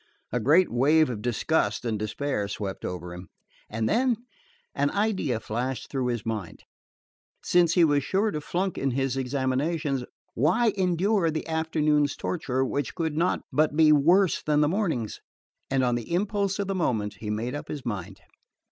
[0.31, 3.27] A great wave of disgust and despair swept over him,
[3.69, 4.17] and then
[4.73, 6.63] an idea flashed through his mind.
[7.43, 10.03] Since he was sure to flunk in his examinations,
[10.33, 15.21] why endure the afternoon's torture, which could not but be worse than the morning's?
[15.69, 18.21] And on the impulse of the moment he made up his mind.